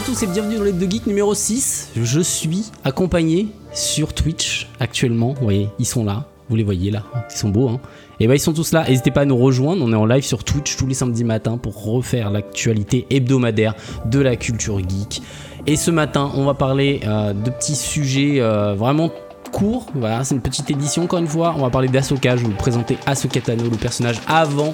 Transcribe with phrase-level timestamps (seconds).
[0.00, 1.90] À tous et bienvenue dans les deux geeks numéro 6.
[1.94, 5.34] Je suis accompagné sur Twitch actuellement.
[5.34, 6.26] Vous voyez, ils sont là.
[6.48, 7.04] Vous les voyez là.
[7.30, 7.80] Ils sont beaux, hein.
[8.18, 8.88] Et bah ils sont tous là.
[8.88, 9.84] N'hésitez pas à nous rejoindre.
[9.84, 13.74] On est en live sur Twitch tous les samedis matins pour refaire l'actualité hebdomadaire
[14.06, 15.20] de la culture geek.
[15.66, 19.10] Et ce matin, on va parler euh, de petits sujets euh, vraiment
[19.52, 19.84] courts.
[19.94, 21.54] Voilà, c'est une petite édition encore une fois.
[21.58, 22.38] On va parler d'Asoka.
[22.38, 24.72] Je vais vous présenter Ahsoka Tano, le personnage avant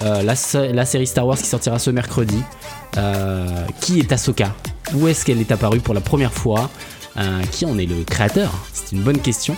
[0.00, 0.34] la,
[0.72, 2.42] la série Star Wars qui sortira ce mercredi.
[2.96, 3.46] Euh,
[3.80, 4.54] qui est Ahsoka?
[4.94, 6.70] Où est-ce qu'elle est apparue pour la première fois?
[7.16, 8.52] Euh, Qui en est le créateur?
[8.72, 9.56] C'est une bonne question.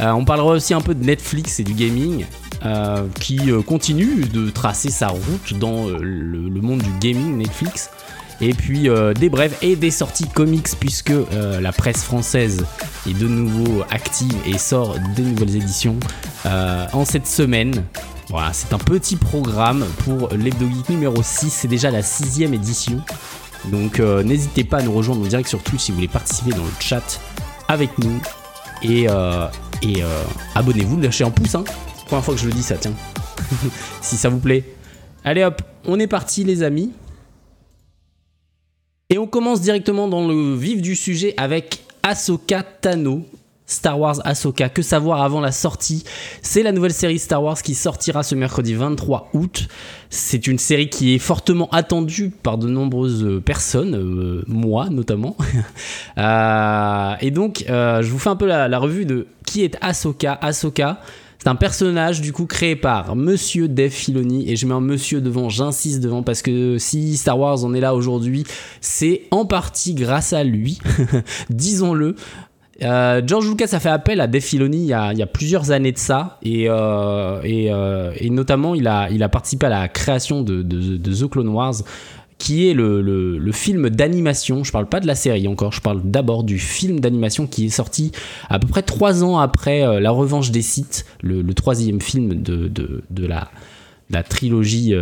[0.00, 2.24] Euh, on parlera aussi un peu de Netflix et du gaming.
[3.20, 7.90] qui continue de tracer sa route dans le, monde du gaming Netflix.
[8.40, 8.88] Et puis
[9.20, 11.12] des brèves et des sorties comics puisque
[11.60, 12.64] la presse française
[13.06, 15.96] est de nouveau active et sort des nouvelles éditions
[16.46, 17.84] en cette semaine.
[18.34, 21.50] Voilà, c'est un petit programme pour l'Hebdo Geek numéro 6.
[21.50, 23.00] C'est déjà la sixième édition.
[23.66, 26.50] Donc euh, n'hésitez pas à nous rejoindre en direct sur Twitch si vous voulez participer
[26.50, 27.20] dans le chat
[27.68, 28.20] avec nous.
[28.82, 29.46] Et, euh,
[29.84, 30.24] euh,
[30.56, 31.54] abonnez-vous, lâchez un pouce.
[31.54, 31.62] Hein.
[32.06, 32.94] Première fois que je le dis ça, tiens.
[34.02, 34.64] si ça vous plaît.
[35.22, 36.90] Allez hop, on est parti les amis.
[39.10, 43.28] Et on commence directement dans le vif du sujet avec Ahsoka Tano,
[43.66, 44.68] Star Wars Ahsoka.
[44.68, 46.04] Que savoir avant la sortie?
[46.42, 49.68] C'est la nouvelle série Star Wars qui sortira ce mercredi 23 août.
[50.10, 55.36] C'est une série qui est fortement attendue par de nombreuses personnes, euh, moi notamment.
[56.16, 60.32] Euh, et donc, euh, je vous fais un peu la, revue de qui est Ahsoka.
[60.40, 61.00] Ahsoka,
[61.44, 65.20] c'est un personnage du coup créé par Monsieur Dave Filoni et je mets un monsieur
[65.20, 68.44] devant, j'insiste devant parce que si Star Wars en est là aujourd'hui,
[68.80, 70.78] c'est en partie grâce à lui,
[71.50, 72.16] disons-le.
[72.82, 75.98] Euh, George Lucas a fait appel à Dave Filoni il y a, plusieurs années de
[75.98, 81.74] ça et, euh, euh, notamment il a, participé à la création de, The Clone Wars
[82.38, 86.42] qui est le, film d'animation, je parle pas de la série encore, je parle d'abord
[86.42, 88.10] du film d'animation qui est sorti
[88.50, 94.22] à peu près trois ans après La Revanche des Sith, le, troisième film de, la
[94.24, 94.94] trilogie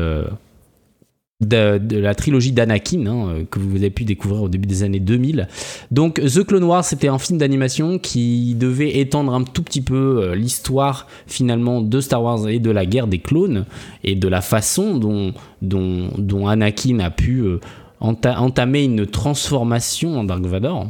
[1.46, 5.00] de, la trilogie d'Anakin hein, euh, que vous avez pu découvrir au début des années
[5.00, 5.48] 2000.
[5.90, 10.22] Donc The Clone Wars c'était un film d'animation qui devait étendre un tout petit peu
[10.22, 13.64] euh, l'histoire finalement de Star Wars et de la guerre des clones
[14.04, 17.60] et de la façon dont, dont, Anakin a pu euh,
[18.00, 20.88] entamer une transformation en Dark Vador.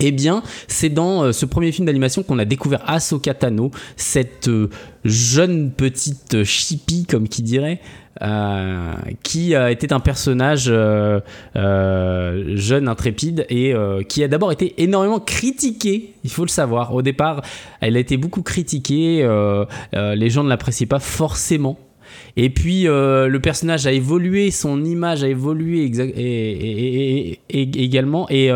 [0.00, 4.50] Eh bien, c'est dans ce premier film d'animation qu'on a découvert Ahsoka Tano, cette
[5.04, 7.80] jeune petite chippie, comme qui dirait,
[8.20, 8.92] euh,
[9.22, 11.20] qui euh, était un personnage euh,
[11.54, 13.74] jeune, intrépide et
[14.08, 16.94] qui a d'abord été énormément critiqué, il faut le savoir.
[16.94, 17.42] Au départ,
[17.80, 19.26] elle a été beaucoup critiquée,
[19.92, 21.78] les gens ne l'appréciaient pas forcément.
[22.36, 25.90] Et puis le personnage a évolué, son image a évolué
[27.48, 28.52] également et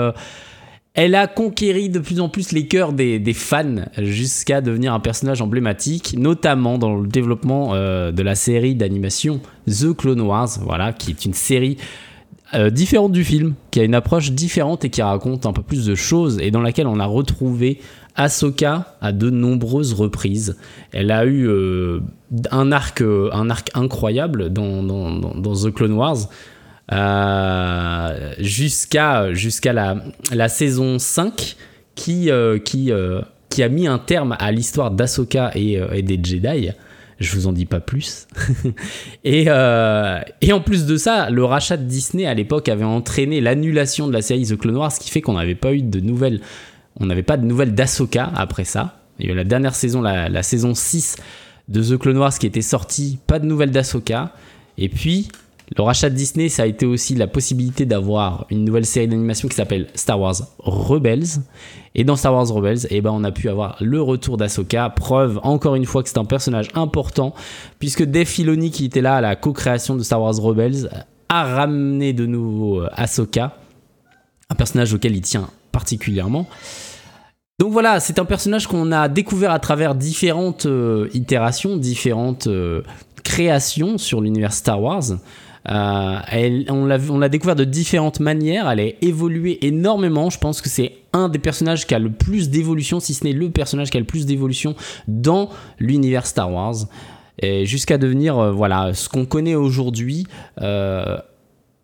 [0.97, 5.43] elle a conquéri de plus en plus les cœurs des, fans jusqu'à devenir un personnage
[5.43, 11.11] emblématique, notamment dans le développement euh, de la série d'animation The Clone Wars, voilà, qui
[11.11, 11.77] est une série
[12.55, 15.85] euh, différente du film, qui a une approche différente et qui raconte un peu plus
[15.85, 17.79] de choses et dans laquelle on a retrouvé
[18.15, 20.57] Ahsoka à de nombreuses reprises.
[20.93, 22.01] Elle a eu euh,
[22.51, 23.03] un, arc,
[23.75, 24.83] incroyable dans
[25.43, 26.31] The Clone Wars.
[26.93, 29.33] Euh, jusqu'à
[29.73, 29.97] la,
[30.33, 31.57] la, saison 5
[31.97, 36.21] qui, euh, qui, euh, qui a mis un terme à l'histoire d'Asoka et, et, des
[36.23, 36.71] Jedi.
[37.19, 38.29] Je vous en dis pas plus.
[39.25, 44.07] et, et, en plus de ça, le rachat de Disney à l'époque avait entraîné l'annulation
[44.07, 46.41] de la série The Clone Wars, ce qui fait qu'on n'avait pas eu de nouvelles.
[47.01, 49.01] On n'avait pas de nouvelles d'Asoka après ça.
[49.19, 51.17] Il y a eu la dernière saison, la, la saison 6
[51.69, 54.33] de The Clone Wars qui était sortie, pas de nouvelles d'Asoka.
[54.79, 55.29] Et puis,
[55.75, 59.49] le rachat de Disney, ça a été aussi la possibilité d'avoir une nouvelle série d'animation
[59.49, 61.41] qui s'appelle Star Wars Rebels.
[61.97, 64.91] Et dans Star Wars Rebels, eh ben, on a pu avoir le retour d'Ahsoka.
[64.91, 67.35] Preuve, encore une fois, que c'est un personnage important,
[67.81, 70.89] puisque Dave Filoni, qui était là à la co-création de Star Wars Rebels,
[71.29, 73.57] a ramené de nouveau euh, Ahsoka,
[74.49, 76.47] un personnage auquel il tient particulièrement.
[77.59, 82.83] Donc voilà, c'est un personnage qu'on a découvert à travers différentes euh, itérations, différentes euh,
[83.25, 85.05] créations sur l'univers Star Wars.
[85.69, 88.71] Euh, on l'a découvert de différentes manières.
[88.71, 90.31] Elle a évolué énormément.
[90.31, 93.33] Je pense que c'est un des personnages qui a le plus d'évolution, si ce n'est
[93.33, 94.75] le personnage qui a le plus d'évolution
[95.09, 96.87] dans l'univers Star Wars.
[97.43, 100.27] Jusqu'à devenir, euh, voilà, ce qu'on connaît aujourd'hui.
[100.63, 101.19] Euh,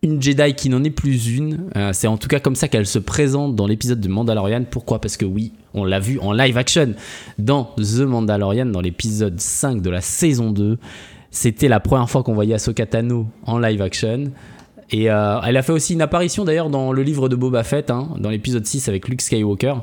[0.01, 1.69] une Jedi qui n'en est plus une.
[1.93, 4.65] c'est en tout cas comme ça qu'elle se présente dans l'épisode de Mandalorian.
[4.69, 4.99] Pourquoi?
[4.99, 6.93] Parce que oui, on l'a vu en live action
[7.39, 10.77] dans The Mandalorian, dans l'épisode 5 de la saison 2.
[11.35, 14.31] C'était la première fois qu'on voyait Ahsoka Tano en live action.
[14.91, 18.09] Et elle a fait aussi une apparition d'ailleurs dans le livre de Boba Fett, hein,
[18.19, 19.73] dans l'épisode 6 avec Luke Skywalker.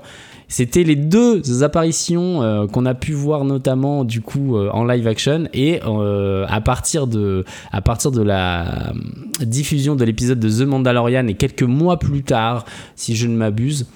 [0.51, 5.07] C'était les deux apparitions euh, qu'on a pu voir notamment du coup euh, en live
[5.07, 8.93] action et euh, à partir de à partir de la
[9.41, 12.65] diffusion de l'épisode de The Mandalorian et quelques mois plus tard,
[12.97, 13.87] si je ne m'abuse,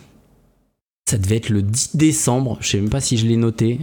[1.06, 3.80] ça devait être le 10 décembre, je sais même pas si je l'ai noté.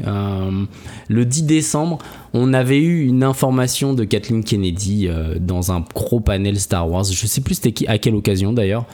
[1.07, 1.99] le 10 décembre,
[2.33, 5.07] on avait eu une information de Kathleen Kennedy
[5.39, 7.05] dans un gros panel Star Wars.
[7.05, 8.85] Je sais plus c'était à quelle occasion d'ailleurs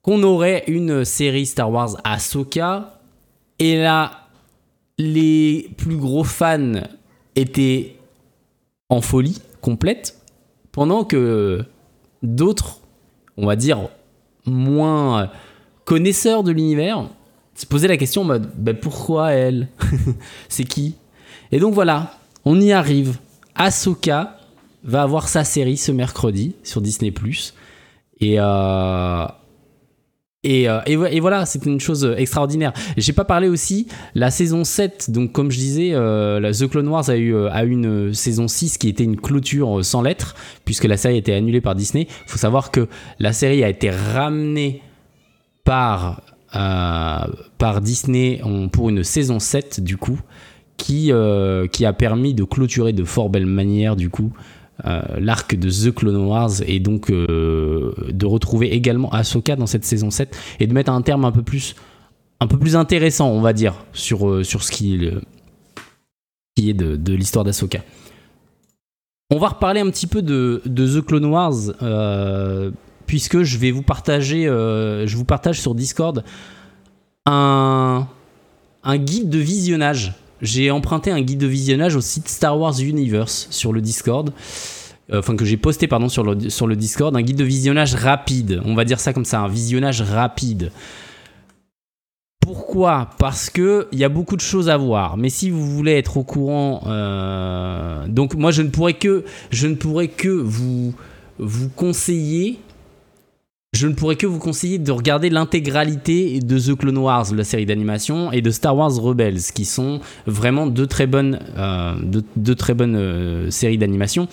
[0.00, 3.00] qu'on aurait une série Star Wars Ahsoka.
[3.58, 4.28] Et là,
[4.98, 6.80] les plus gros fans
[7.36, 7.96] étaient
[8.88, 10.18] en folie complète,
[10.72, 11.64] pendant que
[12.22, 12.80] d'autres,
[13.36, 13.90] on va dire,
[14.46, 15.30] moins
[15.84, 17.08] connaisseurs de l'univers,
[17.54, 19.68] se posaient la question en mode ben pourquoi elle?
[20.48, 20.94] C'est qui?
[21.50, 22.14] Et donc voilà,
[22.44, 23.18] on y arrive.
[23.54, 24.38] Ahsoka
[24.84, 27.10] va avoir sa série ce mercredi sur Disney⁇
[28.20, 29.26] et, euh,
[30.44, 32.72] euh, et, voilà, c'est une chose extraordinaire.
[32.96, 37.10] J'ai pas parlé aussi, la saison 7, donc comme je disais, euh, The Clone Wars
[37.10, 40.34] a eu, a une saison 6 qui était une clôture sans lettres,
[40.64, 42.06] puisque la série a été annulée par Disney.
[42.08, 42.88] Il faut savoir que
[43.18, 44.82] la série a été ramenée
[45.64, 46.22] par,
[46.52, 48.40] par Disney
[48.72, 50.20] pour une saison 7, du coup,
[50.76, 51.10] qui,
[51.72, 54.32] qui a permis de clôturer de fort belle manière, du coup,
[54.84, 59.84] euh, l'arc de The Clone Wars et donc euh, de retrouver également Ahsoka dans cette
[59.84, 61.76] saison 7 et de mettre un terme un peu plus
[62.40, 65.14] un peu plus intéressant on va dire sur, euh, sur ce qui est,
[66.56, 67.80] qui est de, de l'histoire d'Ahsoka.
[69.30, 71.54] On va reparler un petit peu de, de The Clone Wars
[73.12, 76.24] puisque je vais vous partager je vous partage sur Discord
[77.26, 78.06] un,
[78.82, 83.46] un guide de visionnage j'ai emprunté un guide de visionnage au site Star Wars Universe
[83.50, 84.32] sur le Discord.
[85.12, 87.16] Euh, enfin, que j'ai posté pardon, sur le, sur le Discord.
[87.16, 88.60] Un guide de visionnage rapide.
[88.64, 90.72] On va dire ça comme ça, un visionnage rapide.
[92.40, 93.10] Pourquoi?
[93.18, 95.16] Parce que il y a beaucoup de choses à voir.
[95.16, 99.68] Mais si vous voulez être au courant, euh, donc moi je ne pourrais que je
[99.68, 100.92] ne pourrais que vous
[101.38, 102.58] vous conseiller
[103.74, 107.64] je ne pourrais que vous conseiller de regarder l'intégralité de The Clone Wars, la série
[107.64, 111.94] d'animation, et de Star Wars Rebels, qui sont vraiment deux très bonnes, euh,
[112.36, 114.28] deux, très bonnes euh, séries d'animation.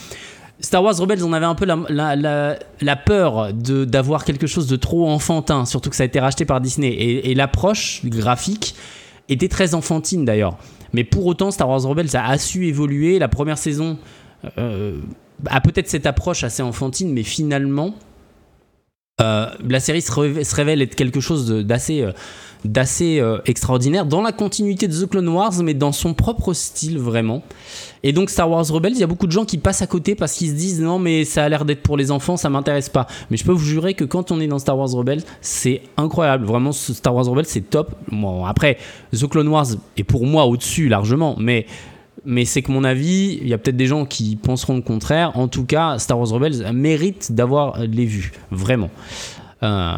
[0.59, 4.75] Star Wars Rebels, on avait un peu la, la, la, peur d'avoir quelque chose de
[4.75, 6.89] trop enfantin, surtout que ça a été racheté par Disney.
[6.89, 8.75] Et, l'approche graphique
[9.30, 10.57] était très enfantine d'ailleurs.
[10.92, 13.19] Mais pour autant, Star Wars Rebels a, su évoluer.
[13.19, 13.97] La première saison
[14.57, 15.00] euh,
[15.45, 17.95] a peut-être cette approche assez enfantine, mais finalement,
[19.19, 22.12] la série se, révèle être quelque chose d'assez euh,
[23.01, 27.44] euh, extraordinaire dans la continuité de The Clone Wars mais dans son propre style vraiment.
[28.04, 30.16] Et donc Star Wars Rebels il y a beaucoup de gens qui passent à côté
[30.16, 32.89] parce qu'ils se disent non mais ça a l'air d'être pour les enfants ça m'intéresse
[32.89, 33.07] pas.
[33.30, 36.45] Mais je peux vous jurer que quand on est dans Star Wars Rebels c'est incroyable.
[36.45, 37.95] Vraiment Star Wars Rebels c'est top.
[38.12, 38.77] Bon, après
[39.13, 39.68] The Clone Wars
[39.98, 41.36] est pour moi au-dessus largement.
[41.39, 41.66] Mais
[42.29, 45.35] mais c'est que mon avis, il y a peut-être des gens qui penseront le contraire.
[45.35, 48.91] En tout cas, Star Wars Rebels mérite d'avoir les vues, vraiment.
[49.63, 49.97] Euh,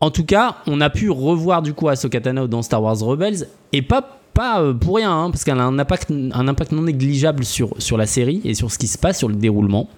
[0.00, 3.48] en tout cas, on a pu revoir du coup Ahsoka Tano dans Star Wars Rebels
[3.72, 6.82] et pas pas euh, pour rien, hein, parce qu'elle a un impact, un impact non
[6.82, 9.88] négligeable sur, sur la série et sur ce qui se passe, sur le déroulement.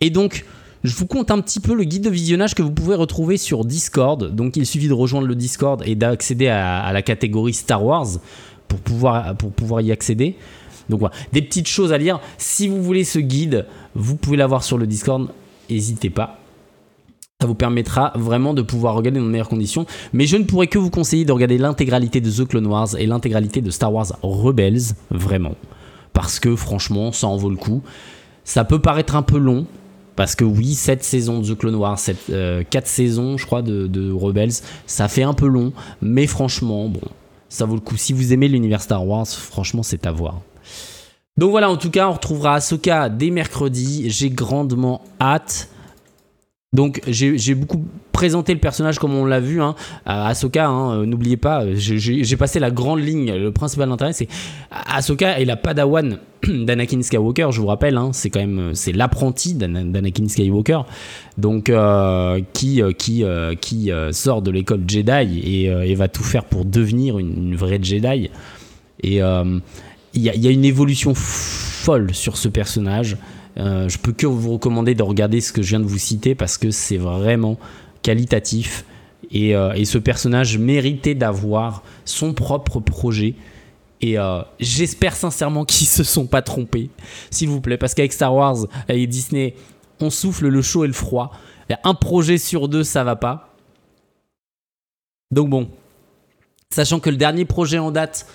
[0.00, 0.44] Et donc,
[0.84, 3.64] je vous compte un petit peu le guide de visionnage que vous pouvez retrouver sur
[3.64, 4.34] Discord.
[4.36, 8.06] Donc, il suffit de rejoindre le Discord et d'accéder à, la catégorie Star Wars
[8.74, 10.36] pour pouvoir, pour pouvoir y accéder.
[10.88, 12.20] Donc voilà, des petites choses à lire.
[12.38, 15.28] Si vous voulez ce guide, vous pouvez l'avoir sur le Discord.
[15.70, 16.38] N'hésitez pas.
[17.40, 19.86] Ça vous permettra vraiment de pouvoir regarder dans de meilleures conditions.
[20.12, 23.06] Mais je ne pourrais que vous conseiller de regarder l'intégralité de The Clone Wars et
[23.06, 25.54] l'intégralité de Star Wars Rebels, vraiment.
[26.12, 27.82] Parce que franchement, ça en vaut le coup.
[28.44, 29.66] Ça peut paraître un peu long,
[30.16, 33.62] parce que oui, cette saison de The Clone Wars, cette, 4 euh, saisons, je crois,
[33.62, 34.52] de, de, Rebels,
[34.86, 35.72] ça fait un peu long.
[36.02, 37.00] Mais franchement, bon,
[37.48, 37.96] ça vaut le coup.
[37.96, 40.40] Si vous aimez l'univers Star Wars, franchement, c'est à voir.
[41.36, 44.08] Donc voilà, en tout cas, on retrouvera Ahsoka dès mercredi.
[44.08, 45.68] J'ai grandement hâte.
[46.74, 49.74] Donc j'ai beaucoup présenté le personnage comme on l'a vu, hein,
[50.06, 54.28] Ahsoka, hein, euh, n'oubliez pas, j'ai passé la grande ligne, le principal intérêt c'est
[54.70, 59.54] Ahsoka est la padawan d'Anakin Skywalker, je vous rappelle, hein, c'est quand même c'est l'apprenti
[59.54, 60.80] d'Anakin Skywalker,
[61.38, 63.24] donc euh, qui, euh, qui,
[63.60, 68.30] qui sort de l'école Jedi et, va tout faire pour devenir une, vraie Jedi.
[69.02, 73.16] Et il y, a une évolution folle sur ce personnage.
[73.56, 76.34] Euh, je peux que vous recommander de regarder ce que je viens de vous citer
[76.34, 77.58] parce que c'est vraiment
[78.02, 78.84] qualitatif.
[79.30, 83.34] Et, euh, ce personnage méritait d'avoir son propre projet.
[84.00, 86.90] Et euh, j'espère sincèrement qu'ils se sont pas trompés,
[87.30, 89.54] s'il vous plaît, parce qu'avec Star Wars et Disney,
[90.00, 91.32] on souffle le chaud et le froid.
[91.82, 93.54] Un projet sur deux, ça va pas.
[95.30, 95.70] Donc bon,
[96.70, 98.26] sachant que le dernier projet en date,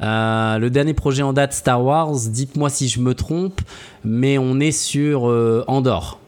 [0.00, 3.60] euh, le dernier projet en date Star Wars, dites-moi si je me trompe,
[4.04, 6.18] mais on est sur euh, Andorre.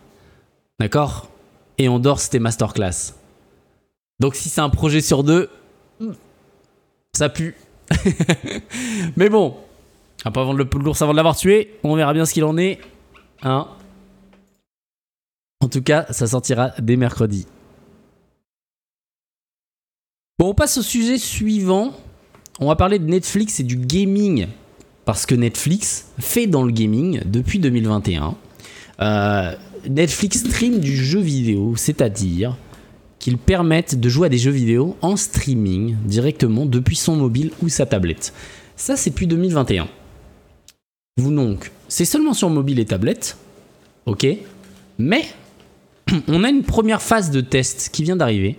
[0.80, 1.28] D'accord?
[1.78, 3.14] Et Andorre, c'était Masterclass.
[4.20, 5.50] Donc si c'est un projet sur deux,
[7.12, 7.56] ça pue.
[9.16, 9.56] mais bon,
[10.24, 11.78] on va pas vendre le l'ours avant de l'avoir tué.
[11.84, 12.80] On verra bien ce qu'il en est.
[13.42, 13.68] Hein
[15.60, 17.46] en tout cas, ça sortira dès mercredi.
[20.38, 21.94] Bon, on passe au sujet suivant.
[22.60, 24.46] On va parler de Netflix et du gaming.
[25.04, 28.36] Parce que Netflix fait dans le gaming depuis 2021.
[29.00, 29.54] Euh,
[29.88, 32.56] Netflix stream du jeu vidéo, c'est-à-dire
[33.18, 37.68] qu'ils permettent de jouer à des jeux vidéo en streaming directement depuis son mobile ou
[37.68, 38.32] sa tablette.
[38.76, 39.88] Ça, c'est depuis 2021.
[41.16, 43.36] Vous donc, c'est seulement sur mobile et tablette,
[44.06, 44.26] ok,
[44.98, 45.24] mais
[46.28, 48.56] on a une première phase de test qui vient d'arriver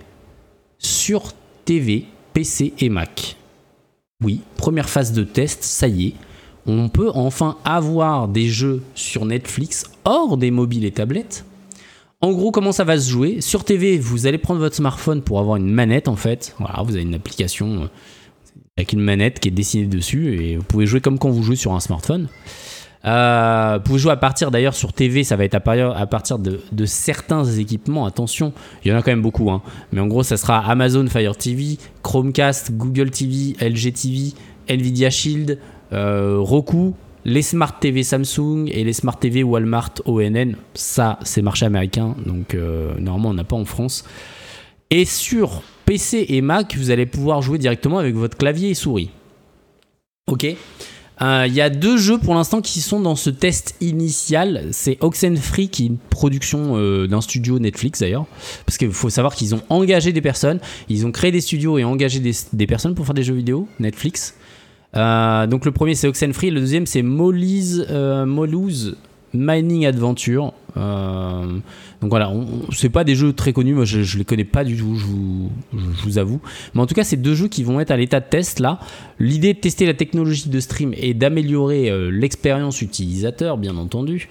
[0.77, 1.31] sur
[1.63, 3.38] TV, PC et Mac.
[4.21, 6.13] Oui, première phase de test, ça y est.
[6.65, 11.45] On peut enfin avoir des jeux sur Netflix hors des mobiles et tablettes.
[12.19, 13.39] En gros, comment ça va se jouer?
[13.39, 16.53] Sur TV, vous allez prendre votre smartphone pour avoir une manette en fait.
[16.59, 17.87] Voilà, vous avez une application euh,
[18.75, 21.55] avec une manette qui est dessinée dessus et vous pouvez jouer comme quand vous jouez
[21.55, 22.27] sur un smartphone.
[23.05, 26.85] Euh, vous pouvez jouer à partir d'ailleurs sur TV, ça va être à, partir de,
[26.85, 28.05] certains équipements.
[28.05, 28.53] Attention,
[28.83, 29.49] il y en a quand même beaucoup.
[29.51, 29.61] Hein.
[29.91, 34.33] Mais en gros, ça sera Amazon Fire TV, Chromecast, Google TV, LG TV,
[34.67, 35.59] Nvidia Shield,
[35.93, 36.93] euh, Roku,
[37.25, 40.55] les Smart TV Samsung et les Smart TV Walmart ONN.
[40.73, 44.03] Ça, c'est marché américain, donc euh, normalement, on n'a pas en France.
[44.89, 49.11] Et sur PC et Mac, vous allez pouvoir jouer directement avec votre clavier et souris.
[50.27, 50.45] Ok?
[51.21, 54.67] Euh, il y a deux jeux pour l'instant qui sont dans ce test initial.
[54.71, 58.25] C'est Oxenfree, qui est une production euh, d'un studio Netflix d'ailleurs.
[58.65, 61.83] Parce qu'il faut savoir qu'ils ont engagé des personnes, ils ont créé des studios et
[61.83, 64.35] engagé des, personnes pour faire des jeux vidéo, Netflix.
[64.95, 68.95] Euh, donc le premier c'est Oxenfree, le deuxième c'est Molly's, Molly's
[69.33, 70.53] Mining Adventure.
[70.77, 71.45] Euh,
[72.01, 72.31] donc voilà,
[72.71, 75.05] c'est pas des jeux très connus, moi je, je les connais pas du tout, je
[75.05, 76.39] vous, avoue.
[76.73, 78.79] Mais en tout cas, c'est deux jeux qui vont être à l'état de test là.
[79.19, 84.29] L'idée de tester la technologie de stream et d'améliorer euh, l'expérience utilisateur, bien entendu.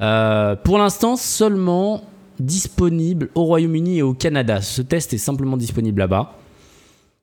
[0.00, 2.04] Euh, pour l'instant, seulement
[2.40, 4.60] disponible au Royaume-Uni et au Canada.
[4.60, 6.36] Ce test est simplement disponible là-bas.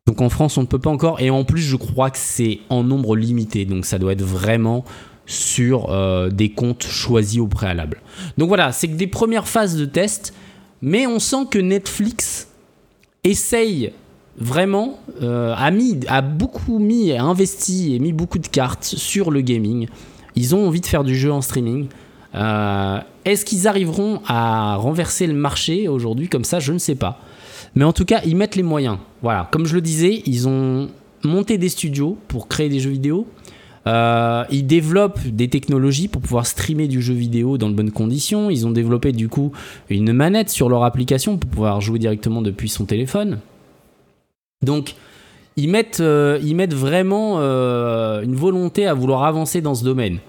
[0.08, 1.20] Donc en France, on ne peut pas encore.
[1.20, 3.65] Et en plus, je crois que c'est en nombre limité.
[3.65, 4.84] Donc ça doit être vraiment
[5.25, 8.01] sur euh, des comptes choisis au préalable.
[8.37, 10.33] Donc voilà, c'est que des premières phases de test,
[10.81, 12.49] mais on sent que Netflix
[13.23, 13.91] essaye
[14.37, 19.31] vraiment, euh, a, mis, a beaucoup mis, a investi et mis beaucoup de cartes sur
[19.31, 19.87] le gaming.
[20.35, 21.87] Ils ont envie de faire du jeu en streaming.
[22.33, 26.29] Euh, est-ce qu'ils arriveront à renverser le marché aujourd'hui?
[26.29, 27.19] Comme ça Je ne sais pas.
[27.75, 28.97] Mais en tout cas, ils mettent les moyens.
[29.21, 30.89] Voilà, comme je le disais, ils ont
[31.23, 33.27] monté des studios pour créer des jeux vidéo.
[33.88, 38.50] Euh, ils développent des technologies pour pouvoir streamer du jeu vidéo dans de bonnes conditions.
[38.50, 39.51] Ils ont développé du coup
[39.89, 43.39] une manette sur leur application pour pouvoir jouer directement depuis son téléphone.
[44.63, 44.95] Donc
[45.57, 50.19] ils mettent, euh, ils mettent vraiment euh, une volonté à vouloir avancer dans ce domaine.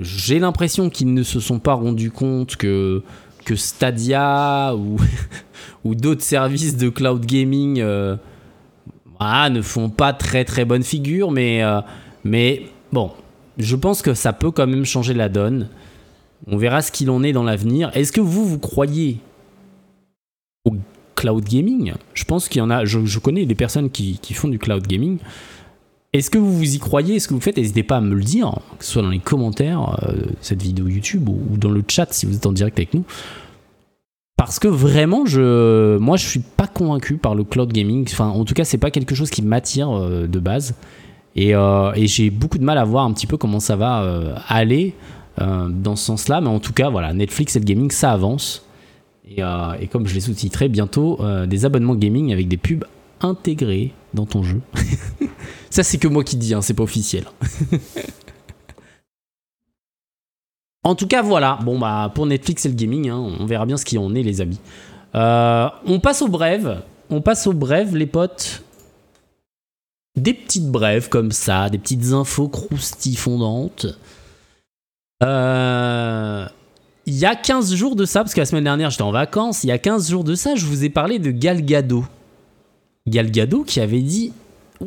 [0.00, 3.02] J'ai l'impression qu'ils ne se sont pas rendus compte que,
[3.44, 4.96] que Stadia ou,
[5.84, 7.82] ou d'autres services de cloud gaming
[9.20, 11.62] ne font pas très très bonne figure, mais,
[12.24, 13.10] mais Bon,
[13.58, 15.68] je pense que ça peut quand même changer la donne.
[16.46, 17.90] On verra ce qu'il en est dans l'avenir.
[17.94, 19.18] Est-ce que vous, vous croyez
[20.64, 20.76] au
[21.16, 21.94] cloud gaming?
[22.12, 22.84] Je pense qu'il y en a.
[22.84, 25.18] Je, connais des personnes qui, font du cloud gaming.
[26.12, 27.16] Est-ce que vous vous y croyez?
[27.16, 27.56] Est-ce que vous faites?
[27.56, 30.86] N'hésitez pas à me le dire, que ce soit dans les commentaires euh, cette vidéo
[30.86, 33.02] YouTube ou, dans le chat si vous êtes en direct avec nous.
[34.36, 38.06] Parce que vraiment, je, moi, je suis pas convaincu par le cloud gaming.
[38.08, 40.76] Enfin, en tout cas, c'est pas quelque chose qui m'attire euh, de base.
[41.36, 44.34] Euh, et, j'ai beaucoup de mal à voir un petit peu comment ça va euh,
[44.48, 44.94] aller
[45.40, 46.40] euh, dans ce sens-là.
[46.40, 48.64] Mais en tout cas, voilà, Netflix et le gaming, ça avance.
[49.28, 49.42] Et,
[49.90, 52.84] comme je l'ai sous-titré, bientôt des abonnements gaming avec des pubs
[53.20, 54.60] intégrés dans ton jeu.
[55.70, 57.24] ça, c'est que moi qui dis, hein, c'est pas officiel.
[60.84, 61.58] en tout cas, voilà.
[61.64, 64.22] Bon, bah, pour Netflix et le gaming, hein, on verra bien ce qui en est,
[64.22, 64.60] les amis.
[65.14, 66.82] on passe aux brèves.
[67.08, 68.63] On passe aux brèves, les potes
[70.16, 73.98] des petites brèves comme ça, des petites infos croustifondantes.
[75.22, 76.46] Euh,
[77.06, 79.64] il y a 15 jours de ça, parce que la semaine dernière j'étais en vacances,
[79.64, 82.04] il y a 15 jours de ça, je vous ai parlé de Galgado.
[83.06, 84.32] Galgado qui avait dit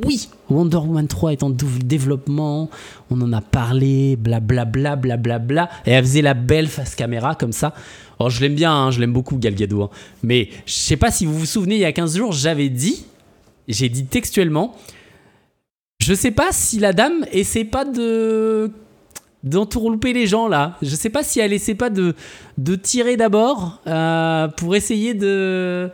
[0.06, 2.70] oui, Wonder Woman 3 est en développement,
[3.10, 7.54] on en a parlé, blablabla, blablabla, bla, et elle faisait la belle face caméra comme
[7.54, 7.74] ça.
[8.20, 9.90] Alors je l'aime bien, hein, je l'aime beaucoup Gal Gadot, hein.
[10.24, 13.06] mais je sais pas si vous vous souvenez, il y a 15 jours, j'avais dit,
[13.68, 14.76] j'ai dit textuellement,
[16.00, 18.72] je sais pas si la dame essaie pas de
[19.44, 20.78] d'entourlouper les gens là.
[20.82, 22.16] Je sais pas si elle essaie pas de,
[22.82, 25.90] tirer d'abord euh, pour essayer de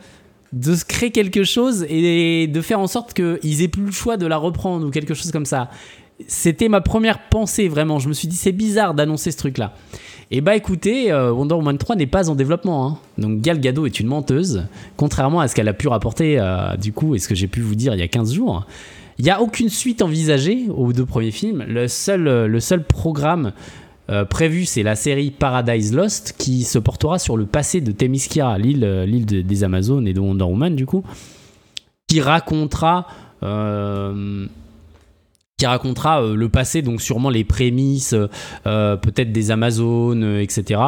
[0.52, 4.18] de se créer quelque chose et de faire en sorte qu'ils aient plus le choix
[4.18, 5.70] de la reprendre ou quelque chose comme ça.
[6.28, 7.98] C'était ma première pensée vraiment.
[7.98, 9.74] Je me suis dit c'est bizarre d'annoncer ce truc là.
[10.30, 12.88] Et bah écoutez, euh, Wonder Woman 3 n'est pas en développement.
[12.88, 12.98] Hein.
[13.18, 16.94] Donc Gal Gadot est une menteuse, contrairement à ce qu'elle a pu rapporter euh, du
[16.94, 18.66] coup et ce que j'ai pu vous dire il y a 15 jours.
[19.20, 21.64] Il n'y a aucune suite envisagée aux deux premiers films.
[21.68, 23.54] Le seul, euh, le seul programme
[24.10, 28.58] euh, prévu, c'est la série Paradise Lost qui se portera sur le passé de Themyscira,
[28.58, 31.04] l'île, euh, des Amazones et de Wonder Woman, du coup,
[32.08, 33.08] qui racontera.
[35.58, 38.16] qui racontera le passé, donc sûrement les prémices,
[38.64, 40.82] peut-être des Amazones, etc.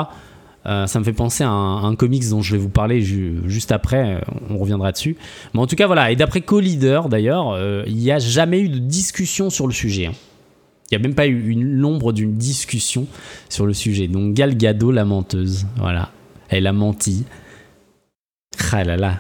[0.68, 4.22] Euh, ça me fait penser à un, comics dont je vais vous parler juste après,
[4.50, 5.16] on reviendra dessus.
[5.54, 8.70] Mais en tout cas, voilà, et d'après Collider d'ailleurs, euh, il n'y a jamais eu
[8.70, 10.08] de discussion sur le sujet.
[10.08, 10.14] Hein.
[10.92, 13.08] Il n'y a même pas eu l'ombre d'une discussion
[13.50, 14.08] sur le sujet.
[14.08, 16.12] Donc Gal Gadot, la menteuse, voilà,
[16.50, 17.26] elle a menti.
[18.72, 19.20] Ah là là,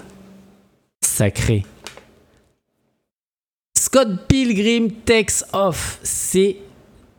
[1.01, 1.63] sacré.
[3.77, 6.57] Scott Pilgrim Takes Off, c'est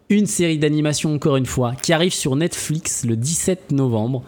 [0.08, 4.22] une série d'animation encore une fois qui arrive sur Netflix le 17 novembre.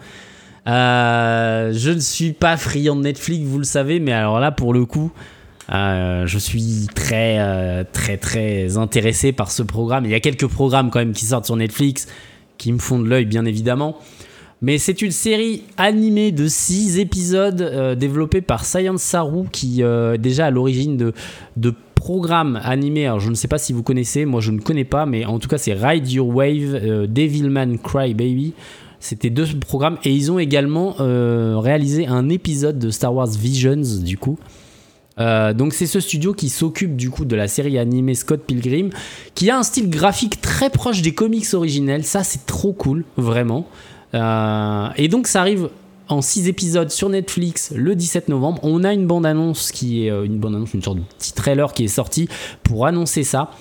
[0.67, 4.73] Euh, je ne suis pas friand de Netflix, vous le savez, mais alors là pour
[4.73, 5.11] le coup,
[5.71, 10.05] euh, je suis très euh, très très intéressé par ce programme.
[10.05, 12.07] Il y a quelques programmes quand même qui sortent sur Netflix
[12.57, 13.97] qui me font de l'œil bien évidemment.
[14.61, 20.47] Mais c'est une série animée de 6 épisodes développée par Science Saru qui est déjà
[20.47, 21.13] à l'origine de,
[21.55, 24.85] de programme animé, alors je ne sais pas si vous connaissez, moi je ne connais
[24.85, 28.53] pas, mais en tout cas c'est Ride Your Wave, euh, Devilman Cry Baby.
[29.01, 34.01] C'était deux programmes et ils ont également euh, réalisé un épisode de Star Wars Visions
[34.01, 34.39] du coup.
[35.19, 38.91] Euh, donc c'est ce studio qui s'occupe du coup de la série animée Scott Pilgrim,
[39.35, 42.05] qui a un style graphique très proche des comics originels.
[42.05, 43.67] Ça c'est trop cool, vraiment.
[44.13, 45.69] et donc ça arrive
[46.09, 48.59] en 6 épisodes sur Netflix le 17 novembre.
[48.63, 51.85] On a une bande-annonce qui est euh, une bande-annonce, une sorte de petit trailer qui
[51.85, 52.27] est sorti
[52.63, 53.51] pour annoncer ça.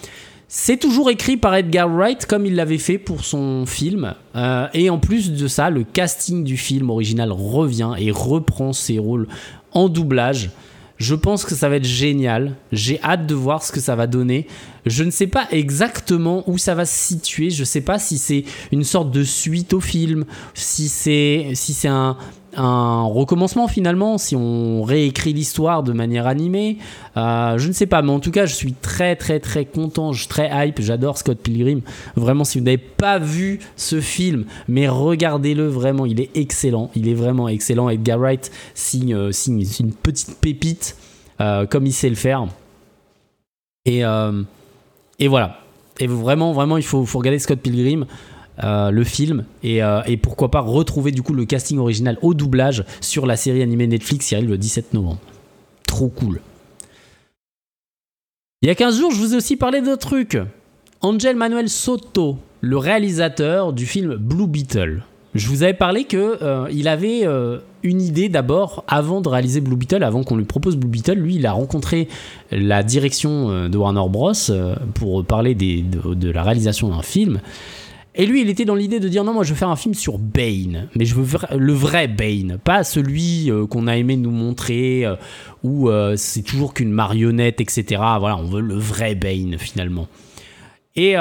[0.51, 4.15] C'est toujours écrit par Edgar Wright comme il l'avait fait pour son film.
[4.35, 8.99] Euh, et en plus de ça, le casting du film original revient et reprend ses
[8.99, 9.29] rôles
[9.73, 10.51] en doublage.
[10.99, 12.57] Je pense que ça va être génial.
[12.73, 14.47] J'ai hâte de voir ce que ça va donner.
[14.85, 17.51] Je ne sais pas exactement où ça va se situer.
[17.51, 21.73] Je ne sais pas si c'est une sorte de suite au film, si c'est si
[21.73, 22.17] c'est un,
[22.59, 26.79] un recommencement finalement, si on réécrit l'histoire de manière animée.
[27.17, 30.13] Euh, je ne sais pas, mais en tout cas, je suis très très très content,
[30.13, 31.83] je suis très hype, j'adore Scott Pilgrim.
[32.17, 37.09] Vraiment, si vous n'avez pas vu ce film, mais regardez-le vraiment, il est excellent, il
[37.09, 37.89] est vraiment excellent.
[37.89, 40.97] Edgar Wright signe, euh, signe une petite pépite,
[41.41, 42.47] euh, comme il sait le faire.
[43.85, 44.03] Et,
[45.19, 45.61] et voilà.
[45.99, 48.05] Et vraiment, vraiment, il faut, faut regarder Scott Pilgrim.
[48.65, 52.85] Euh, le film euh, et, pourquoi pas retrouver du coup le casting original au doublage
[53.01, 55.21] sur la série animée Netflix qui arrive le 17 novembre.
[55.87, 56.41] Trop cool.
[58.63, 60.39] Il y a 15 jours, je vous ai aussi parlé d'un truc.
[61.03, 65.05] Angel Manuel Soto, le réalisateur du film Blue Beetle.
[65.37, 67.25] Je vous avais parlé que euh, il avait
[67.85, 71.21] une idée d'abord avant de réaliser Blue Beetle, avant qu'on lui propose Blue Beetle.
[71.21, 72.09] Lui, il a rencontré
[72.51, 74.33] la direction de Warner Bros
[74.95, 77.41] pour parler de, la réalisation d'un film.
[78.21, 79.95] Et lui, il était dans l'idée de dire non, moi je veux faire un film
[79.95, 84.33] sur Bane, mais je veux le vrai Bane, pas celui euh, qu'on a aimé nous
[84.33, 85.15] montrer, euh,
[85.63, 87.85] où euh, c'est toujours qu'une marionnette, etc.
[88.19, 90.09] Voilà, on veut le vrai Bane finalement.
[90.97, 91.15] Et,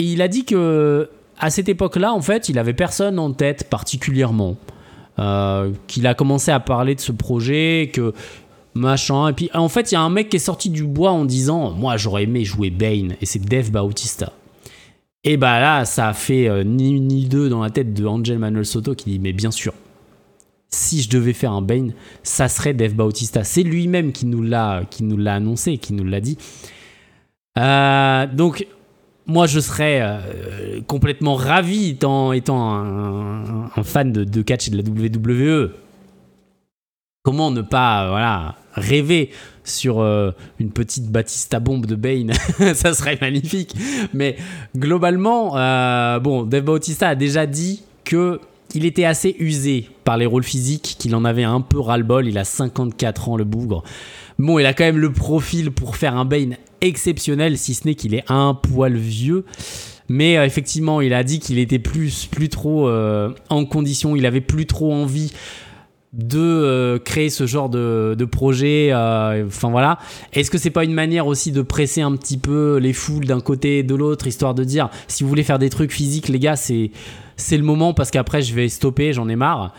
[0.00, 4.56] il a dit que à cette époque-là, en fait, il avait personne en tête particulièrement.
[5.86, 8.12] qu'il a commencé à parler de ce projet, que
[8.74, 9.28] machin.
[9.28, 11.24] Et puis en fait, il y a un mec qui est sorti du bois en
[11.24, 14.32] disant Moi j'aurais aimé jouer Bane, et c'est Dave Bautista.
[15.24, 18.06] Et bah là, ça a fait euh, ni une ni deux dans la tête de
[18.06, 19.74] Angel Manuel Soto qui dit Mais bien sûr,
[20.68, 23.42] si je devais faire un Bane, ça serait Dave Bautista.
[23.44, 24.84] C'est lui-même qui nous l'a
[25.26, 26.38] annoncé, qui nous l'a dit.
[27.58, 28.66] Euh, donc
[29.26, 34.76] moi je serais euh, complètement ravi étant, étant un, fan de, de, catch et de
[34.76, 35.72] la WWE.
[37.24, 39.30] Comment ne pas voilà rêver
[39.68, 42.32] sur euh, une petite Batista bombe de Bane,
[42.74, 43.74] ça serait magnifique.
[44.14, 44.36] Mais
[44.76, 48.40] globalement, euh, bon, Dave Bautista a déjà dit que
[48.74, 52.28] il était assez usé par les rôles physiques, qu'il en avait un peu ras-le-bol.
[52.28, 53.82] Il a 54 ans, le bougre.
[54.38, 57.94] Bon, il a quand même le profil pour faire un Bane exceptionnel, si ce n'est
[57.94, 59.46] qu'il est un poil vieux.
[60.10, 64.42] Mais euh, effectivement, il a dit qu'il était plus, plus trop en condition, il avait
[64.42, 65.32] plus trop envie
[66.12, 68.92] de euh, créer ce genre de, de projet.
[68.94, 69.98] Enfin voilà.
[70.32, 73.40] Est-ce que c'est pas une manière aussi de presser un petit peu les foules d'un
[73.40, 76.38] côté et de l'autre, histoire de dire si vous voulez faire des trucs physiques, les
[76.38, 76.90] gars, c'est
[77.50, 79.74] le moment parce qu'après je vais stopper, j'en ai marre.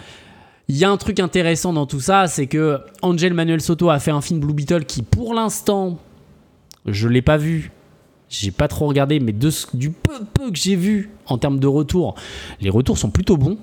[0.67, 3.97] Il y a un truc intéressant dans tout ça, c'est que Angel Manuel Soto a
[3.97, 5.97] fait un film Blue Beetle qui, pour l'instant,
[6.85, 7.71] je l'ai pas vu.
[8.29, 11.65] J'ai pas trop regardé, mais de, du peu, peu que j'ai vu en termes de
[11.65, 12.13] retour,
[12.61, 13.57] les retours sont plutôt bons.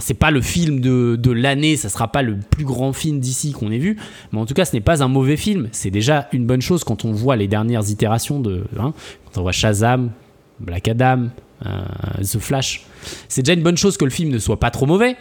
[0.00, 3.52] C'est pas le film de, de l'année, ça sera pas le plus grand film d'ici
[3.52, 3.98] qu'on ait vu,
[4.30, 5.68] mais en tout cas, ce n'est pas un mauvais film.
[5.72, 8.64] C'est déjà une bonne chose quand on voit les dernières itérations de.
[8.78, 10.12] Hein, quand on voit Shazam,
[10.60, 11.28] Black Adam,
[11.66, 11.82] euh,
[12.20, 12.86] The Flash.
[13.28, 15.16] C'est déjà une bonne chose que le film ne soit pas trop mauvais.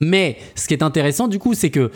[0.00, 1.90] Mais ce qui est intéressant, du coup, c'est que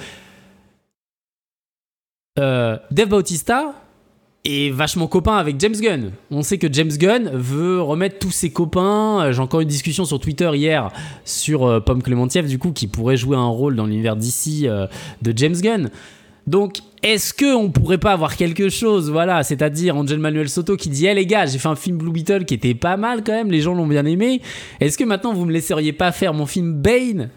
[2.38, 3.74] euh, Dave Bautista
[4.44, 6.12] est vachement copain avec James Gunn.
[6.30, 9.22] On sait que James Gunn veut remettre tous ses copains.
[9.22, 10.90] Euh, j'ai encore une discussion sur Twitter hier
[11.24, 15.56] sur euh, Pomme du coup, qui pourrait jouer un rôle dans l'univers d'ici de James
[15.60, 15.90] Gunn.
[16.46, 21.06] Donc, est-ce qu'on pourrait pas avoir quelque chose, voilà, c'est-à-dire Angel Manuel Soto qui dit,
[21.06, 23.50] hé les gars, j'ai fait un film Blue Beetle qui était pas mal quand même,
[23.50, 24.42] les gens l'ont bien aimé.
[24.80, 27.30] Est-ce que maintenant vous me laisseriez pas faire mon film Bane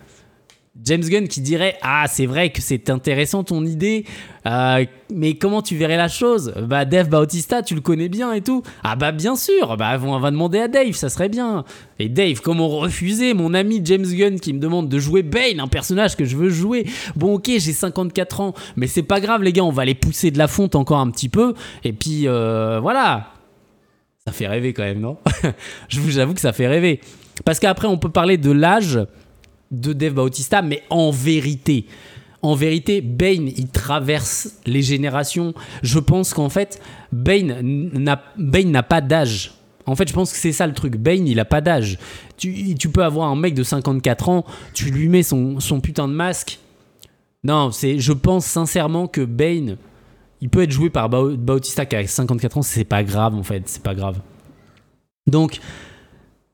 [0.81, 4.05] James Gunn qui dirait Ah, c'est vrai que c'est intéressant ton idée,
[4.47, 4.83] euh,
[5.13, 6.51] mais comment tu verrais la chose?
[6.67, 8.63] Bah, Dave Bautista, tu le connais bien et tout.
[8.83, 11.63] Ah, bah, bien sûr, bah, on va demander à Dave, ça serait bien.
[11.99, 15.67] Et Dave, comment refuser mon ami James Gunn qui me demande de jouer Bane, un
[15.67, 19.53] personnage que je veux jouer Bon, ok, j'ai 54 ans, mais c'est pas grave, les
[19.53, 22.79] gars, on va les pousser de la fonte encore un petit peu, et puis euh,
[22.81, 23.27] voilà.
[24.25, 25.17] Ça fait rêver quand même, non?
[25.89, 27.01] Je vous avoue que ça fait rêver.
[27.45, 28.99] Parce qu'après, on peut parler de l'âge
[29.73, 31.87] de Dave Bautista, mais en vérité,
[32.43, 35.53] en vérité, Bane, il traverse les générations.
[35.81, 36.81] Je pense qu'en fait,
[37.13, 37.61] Bane
[38.35, 39.53] n'a pas d'âge.
[39.85, 40.97] En fait, je pense que c'est ça le truc.
[40.97, 41.97] Bane, il a pas d'âge.
[42.37, 46.07] Tu, tu, peux avoir un mec de 54 ans, tu lui mets son, son putain
[46.07, 46.59] de masque.
[47.45, 49.77] Non, c'est, je pense sincèrement que Bane,
[50.41, 53.63] il peut être joué par Bautista qui a 54 ans, c'est pas grave en fait,
[53.67, 54.19] c'est pas grave.
[55.27, 55.59] Donc,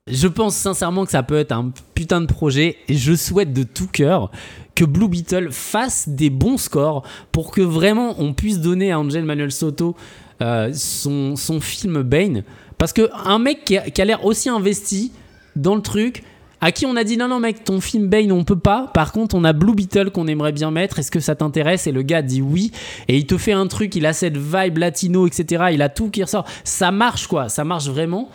[0.10, 3.64] je pense sincèrement que ça peut être un putain de projet et je souhaite de
[3.64, 4.32] tout cœur
[4.76, 9.26] que Blue Beetle fasse des bons scores pour que vraiment on puisse donner à Angel
[9.26, 9.96] Manuel Soto
[10.42, 12.44] euh, son, son, film Bane.
[12.78, 15.12] Parce que un mec qui a, l'air aussi investi
[15.58, 16.24] dans le truc,
[16.62, 18.90] à qui on a dit non non mec ton film Bane on peut pas.
[18.94, 21.00] Par contre on a Blue Beetle qu'on aimerait bien mettre.
[21.00, 21.88] Est-ce que ça t'intéresse?
[21.88, 22.72] Et le gars dit oui.
[23.10, 26.10] Et il te fait un truc il a cette vibe latino etc il a tout
[26.10, 26.46] qui ressort.
[26.64, 27.50] Ça marche quoi.
[27.50, 28.30] Ça marche vraiment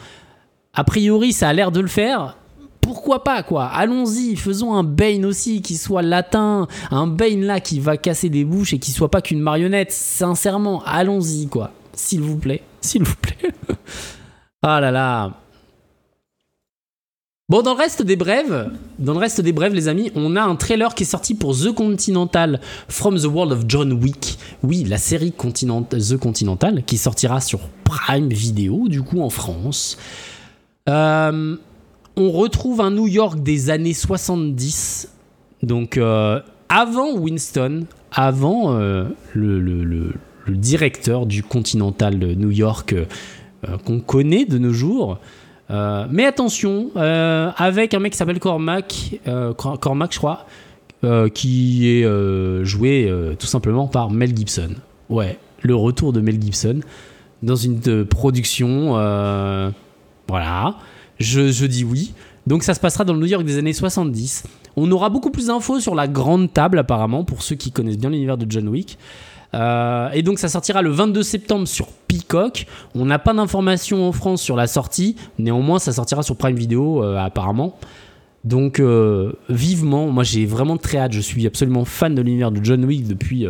[0.74, 2.36] a priori, ça a l'air de le faire.
[2.80, 3.66] Pourquoi pas, quoi?
[3.66, 8.44] Allons-y, faisons un Bane aussi qui soit latin, un Bane là qui va casser des
[8.44, 9.90] bouches et qui soit pas qu'une marionnette.
[9.90, 11.70] Sincèrement, allons-y, quoi.
[11.94, 13.52] S'il vous plaît, s'il vous plaît.
[14.62, 15.32] ah là là.
[17.48, 20.42] Bon, dans le reste des brèves, dans le reste des brèves, les amis, on a
[20.42, 24.38] un trailer qui est sorti pour The Continental From the World of John Wick.
[24.62, 29.98] Oui, la série The Continental qui sortira sur Prime Video, du coup en France.
[30.88, 31.56] Euh,
[32.16, 35.08] on retrouve un New York des années 70.
[35.62, 40.12] Donc, euh, avant Winston, avant euh, le,
[40.48, 42.94] directeur du Continental de New York
[43.86, 45.18] qu'on connaît de nos jours.
[45.70, 49.20] mais attention, avec un mec qui s'appelle Cormac,
[49.56, 50.44] Cormac, je crois,
[51.32, 54.74] qui est joué tout simplement par Mel Gibson.
[55.08, 56.80] Ouais, le retour de Mel Gibson
[57.42, 58.98] dans une production
[60.28, 60.76] voilà,
[61.18, 62.12] je, dis oui.
[62.46, 64.44] Donc ça se passera dans le New York des années 70.
[64.76, 68.10] On aura beaucoup plus d'infos sur la grande table apparemment, pour ceux qui connaissent bien
[68.10, 68.98] l'univers de John Wick.
[69.54, 72.66] Euh, et donc ça sortira le 22 septembre sur Peacock.
[72.94, 77.02] On n'a pas d'informations en France sur la sortie, néanmoins ça sortira sur Prime Video
[77.02, 77.78] euh, apparemment.
[78.42, 82.62] Donc euh, vivement, moi j'ai vraiment très hâte, je suis absolument fan de l'univers de
[82.62, 83.46] John Wick depuis,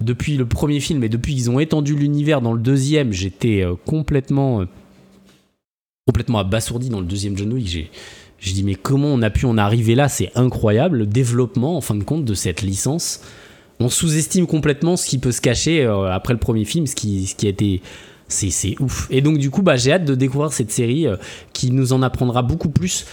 [0.00, 4.64] depuis le premier film et depuis qu'ils ont étendu l'univers dans le deuxième, j'étais complètement
[6.06, 7.66] complètement abasourdi dans le deuxième John Wick.
[7.66, 7.90] J'ai,
[8.38, 10.08] je dis mais comment on a pu en arriver là?
[10.08, 13.20] C'est incroyable le développement en fin de compte de cette licence.
[13.80, 17.34] On sous-estime complètement ce qui peut se cacher euh, après le premier film, ce qui,
[17.42, 17.80] a été
[18.28, 19.06] c'est, ouf.
[19.10, 21.16] Et donc du coup bah, j'ai hâte de découvrir cette série euh,
[21.54, 23.06] qui nous en apprendra beaucoup plus.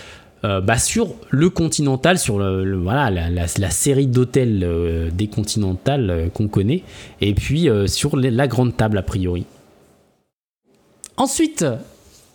[0.44, 6.84] Euh, bah, sur le Continental, sur la, série d'hôtels des Continentales qu'on connaît,
[7.22, 9.46] et puis sur la grande table a priori.
[11.16, 11.64] Ensuite,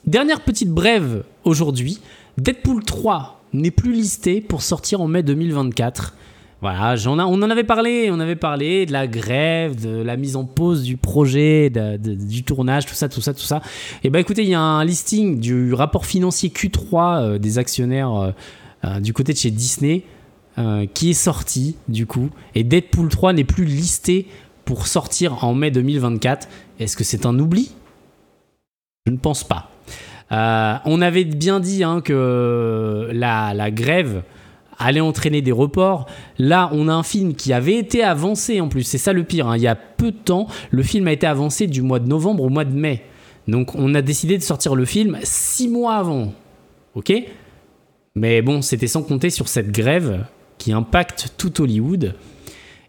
[0.07, 1.99] Dernière petite brève aujourd'hui.
[2.38, 6.14] Deadpool 3 n'est plus listé pour sortir en mai 2024.
[6.61, 10.45] Voilà, on en avait parlé, on avait parlé de la grève, de la mise en
[10.45, 13.62] pause du projet, du tournage, tout ça, tout ça, tout ça.
[14.05, 18.14] Et ben écoutez, il y a un listing du rapport financier Q3 euh, des actionnaires
[18.14, 18.31] euh,
[18.85, 20.05] euh, du côté de chez Disney
[20.95, 22.31] qui est sorti du coup.
[22.55, 24.27] Et Deadpool 3 n'est plus listé
[24.64, 26.49] pour sortir en mai 2024.
[26.81, 27.73] Est-ce que c'est un oubli?
[29.05, 29.75] Je ne pense pas.
[30.30, 34.22] On avait bien dit hein, que la, grève
[34.78, 36.06] allait entraîner des reports.
[36.38, 38.82] Là, on a un film qui avait été avancé en plus.
[38.82, 39.48] C'est ça le pire.
[39.48, 39.56] Hein.
[39.56, 42.42] Il y a peu de temps, le film a été avancé du mois de novembre
[42.42, 43.04] au mois de mai.
[43.48, 46.32] Donc, on a décidé de sortir le film six mois avant.
[46.94, 47.12] Ok?
[48.14, 50.24] Mais bon, c'était sans compter sur cette grève
[50.58, 52.14] qui impacte tout Hollywood.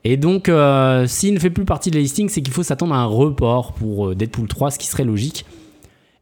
[0.04, 3.00] Et donc, euh, s'il ne fait plus partie de la c'est qu'il faut s'attendre à
[3.00, 5.46] un report pour euh, Deadpool 3, ce qui serait logique.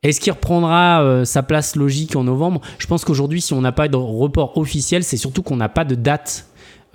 [0.05, 2.61] Est-ce qu'il reprendra euh, sa place logique en novembre?
[2.77, 5.83] Je pense qu'aujourd'hui, si on n'a pas de report officiel, c'est surtout qu'on n'a pas
[5.83, 6.45] de date.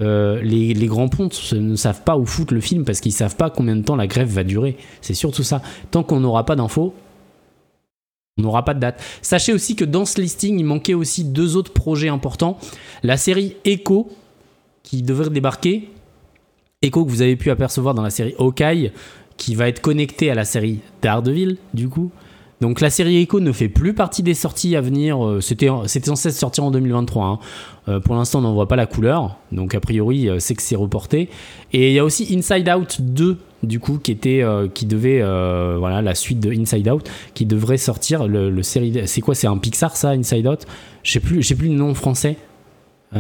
[0.01, 3.51] Euh, les, grands pontes ne savent pas où foutre le film parce qu'ils savent pas
[3.51, 4.77] combien de temps la grève va durer.
[5.01, 5.61] C'est surtout ça.
[5.91, 6.95] Tant qu'on n'aura pas d'infos,
[8.39, 9.03] on n'aura pas de date.
[9.23, 12.59] Sachez aussi que dans ce listing, il manquait aussi deux autres projets importants.
[13.03, 14.09] La série Echo,
[14.85, 15.91] qui devrait débarquer.
[16.81, 18.93] Echo que vous avez pu apercevoir dans la série Hawkeye,
[19.37, 22.13] qui va être connectée à la série Daredevil, du coup.
[22.61, 25.25] Donc la série Echo ne fait plus partie des sorties à venir.
[25.25, 25.69] Euh, c'était,
[26.05, 27.25] censé sortir en 2023.
[27.25, 27.39] Hein.
[27.89, 29.39] Euh, pour l'instant, on n'en voit pas la couleur.
[29.51, 31.31] Donc a priori, euh, c'est que c'est reporté.
[31.73, 34.45] Et il y a aussi Inside Out 2, du coup, qui était,
[34.75, 35.21] qui devait,
[35.79, 38.27] voilà, la suite de Inside Out, qui devrait sortir.
[38.27, 39.35] Le, série, c'est quoi?
[39.35, 40.67] C'est un Pixar, ça, Inside Out?
[41.03, 42.37] Je plus, j'ai plus le nom français.
[43.13, 43.19] j'ai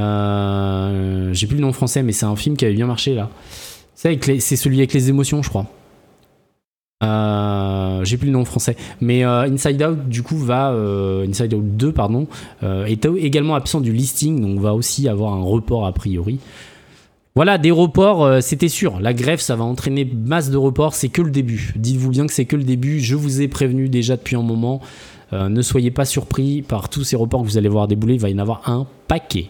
[1.47, 3.31] plus le nom français, mais c'est un film qui avait bien marché là.
[3.95, 4.19] C'est
[4.57, 5.67] celui avec les émotions, je crois.
[7.03, 11.55] Euh, j'ai plus le nom français, mais euh, Inside Out du coup va euh, Inside
[11.55, 12.27] Out 2 pardon
[12.63, 16.39] est également absent du listing, donc va aussi avoir un report a priori.
[17.37, 18.99] Voilà, des reports, c'était sûr.
[19.01, 20.95] La grève, ça va entraîner masse de reports.
[20.95, 21.73] C'est que le début.
[21.77, 22.99] Dites-vous bien que c'est que le début.
[22.99, 24.81] Je vous ai prévenu déjà depuis un moment.
[25.33, 28.15] ne soyez pas surpris par tous ces reports que vous allez voir débouler.
[28.15, 29.49] Il va y en avoir un paquet.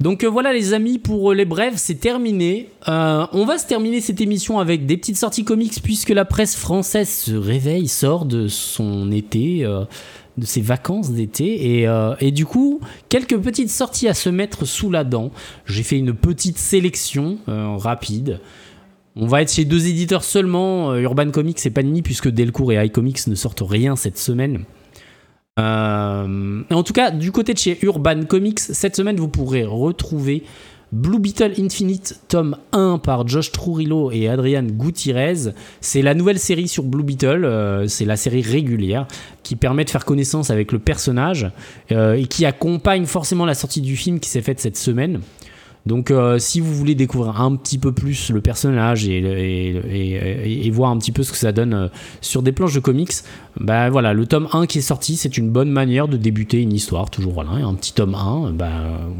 [0.00, 2.70] Donc euh, voilà les amis, pour euh, les brèves, c'est terminé.
[2.88, 6.56] Euh, on va se terminer cette émission avec des petites sorties comics puisque la presse
[6.56, 9.62] française se réveille, sort de son été,
[10.38, 11.82] de ses vacances d'été.
[11.82, 11.88] Et,
[12.20, 15.32] et, du coup, quelques petites sorties à se mettre sous la dent.
[15.66, 18.40] J'ai fait une petite sélection rapide.
[19.16, 23.26] On va être chez deux éditeurs seulement, Urban Comics et Panini, puisque Delcourt et iComics
[23.26, 24.64] ne sortent rien cette semaine.
[25.58, 30.44] Euh, en tout cas, du côté de chez Urban Comics, cette semaine, vous pourrez retrouver
[30.92, 35.52] Blue Beetle Infinite, tome 1 par Josh Trurillo et Adrian Gutiérrez.
[35.80, 39.06] C'est la nouvelle série sur Blue Beetle, euh, c'est la série régulière
[39.44, 41.48] qui permet de faire connaissance avec le personnage
[41.92, 45.20] euh, et qui accompagne forcément la sortie du film qui s'est faite cette semaine.
[45.86, 50.98] Donc euh, si vous voulez découvrir un petit peu plus le personnage et, voir un
[50.98, 51.88] petit peu ce que ça donne euh,
[52.20, 53.12] sur des planches de comics,
[53.58, 56.72] bah voilà, le tome 1 qui est sorti, c'est une bonne manière de débuter une
[56.72, 58.70] histoire, toujours voilà, un petit tome 1, bah,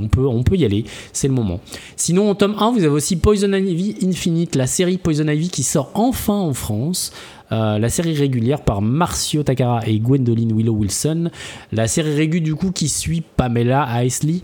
[0.01, 1.61] on, peut, on peut y aller, c'est le moment.
[1.96, 5.62] Sinon en tome 1, vous avez aussi Poison Ivy Infinite, la série Poison Ivy qui
[5.62, 7.12] sort enfin en France.
[7.53, 11.31] Euh, la série régulière par Marcio Takara et Gwendoline Willow Wilson.
[11.73, 14.42] La série régulière du coup qui suit Pamela Isley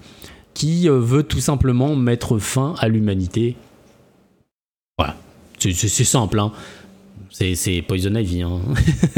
[0.56, 3.56] qui euh, veut tout simplement mettre fin à l'humanité.
[4.96, 5.14] Voilà,
[5.58, 6.50] c'est simple, hein.
[7.30, 8.40] C'est Poison Ivy.
[8.40, 8.60] Hein.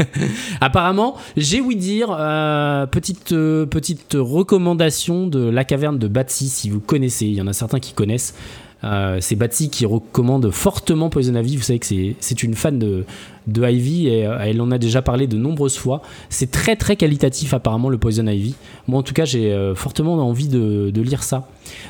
[0.61, 6.69] Apparemment, j'ai ouï dire, euh, petite, euh, petite recommandation de La Caverne de Batsy, si
[6.69, 8.35] vous connaissez, il y en a certains qui connaissent.
[8.83, 11.57] Euh, c'est Batsy qui recommande fortement Poison Ivy.
[11.57, 13.05] Vous savez que c'est une fan de,
[13.47, 16.01] Ivy et euh, elle en a déjà parlé de nombreuses fois.
[16.29, 18.55] C'est très très qualitatif apparemment le Poison Ivy.
[18.87, 21.47] Moi en tout cas j'ai euh, fortement envie de, lire ça.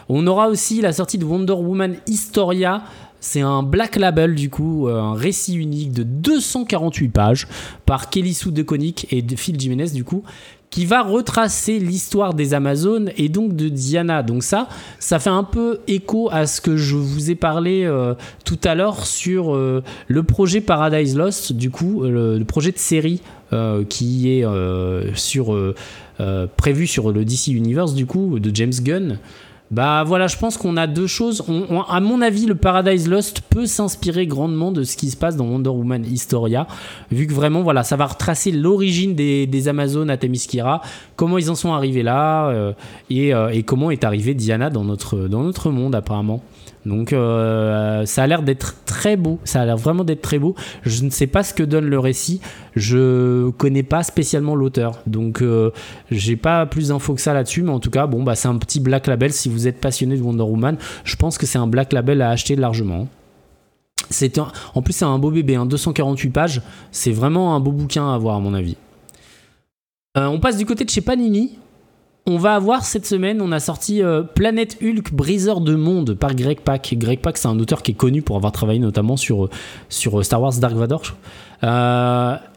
[0.08, 2.84] On aura aussi la sortie de Wonder Woman Historia.
[3.22, 7.48] C'est un black label du coup, un récit unique de 248 pages
[7.86, 10.24] par Kelly Sue DeConnick et Phil Jimenez du coup,
[10.70, 14.24] qui va retracer l'histoire des Amazones et donc de Diana.
[14.24, 14.68] Donc ça,
[15.00, 18.14] ça fait un peu écho à ce que je vous ai parlé euh,
[18.46, 22.78] tout à l'heure sur euh, le projet Paradise Lost, du coup, euh, le, projet de
[22.78, 23.22] série
[23.90, 24.46] qui est
[26.56, 29.18] prévu sur le DC Universe, du coup, de James Gunn.
[29.72, 31.44] Bah voilà, je pense qu'on a deux choses.
[31.48, 35.36] On, à mon avis, le Paradise Lost peut s'inspirer grandement de ce qui se passe
[35.36, 36.66] dans Wonder Woman Historia,
[37.12, 40.82] vu que vraiment, voilà, ça va retracer l'origine des, Amazones à Themyscira,
[41.16, 42.74] comment ils en sont arrivés là, euh,
[43.12, 46.42] et, euh, et, comment est arrivée Diana dans notre, dans notre monde apparemment.
[46.86, 50.56] Donc euh, ça a l'air d'être très beau, ça a l'air vraiment d'être très beau.
[50.84, 52.40] Je ne sais pas ce que donne le récit,
[52.76, 55.44] je connais pas spécialement l'auteur, donc
[56.10, 58.58] j'ai pas plus d'infos que ça là-dessus, mais en tout cas bon bah c'est un
[58.58, 59.34] petit black label.
[59.34, 62.30] Si vous êtes passionné de Wonder Woman, je pense que c'est un black label à
[62.30, 63.08] acheter largement.
[64.10, 68.10] C'est en plus c'est un beau bébé, 248 hein, pages, c'est vraiment un beau bouquin
[68.10, 68.76] à avoir à mon avis.
[70.18, 71.58] Euh, on passe du côté de chez Panini
[72.26, 76.36] on va avoir cette semaine, on a sorti euh, Planète Hulk, briseur de monde par
[76.36, 76.94] Greg Pak.
[76.96, 79.50] Greg Pak, c'est un auteur qui est connu pour avoir travaillé notamment sur, euh,
[79.88, 81.02] sur Star Wars Dark Vador.